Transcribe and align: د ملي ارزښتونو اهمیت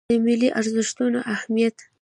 د 0.09 0.11
ملي 0.25 0.49
ارزښتونو 0.59 1.19
اهمیت 1.33 1.75